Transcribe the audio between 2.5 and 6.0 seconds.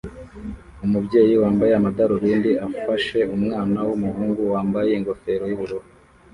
afashe umwana wumuhungu wambaye ingofero yubururu